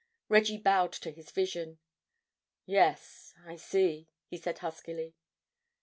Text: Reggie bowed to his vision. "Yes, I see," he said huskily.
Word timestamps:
Reggie 0.29 0.57
bowed 0.57 0.91
to 0.93 1.11
his 1.11 1.29
vision. 1.29 1.77
"Yes, 2.65 3.35
I 3.45 3.55
see," 3.55 4.07
he 4.25 4.35
said 4.35 4.57
huskily. 4.57 5.13